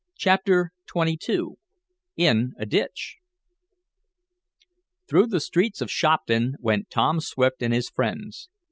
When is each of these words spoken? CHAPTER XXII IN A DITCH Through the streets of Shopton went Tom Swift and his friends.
CHAPTER 0.17 0.71
XXII 0.91 1.49
IN 2.17 2.53
A 2.57 2.65
DITCH 2.65 3.17
Through 5.07 5.27
the 5.27 5.39
streets 5.39 5.79
of 5.79 5.91
Shopton 5.91 6.55
went 6.59 6.89
Tom 6.89 7.19
Swift 7.19 7.61
and 7.61 7.71
his 7.71 7.87
friends. 7.89 8.49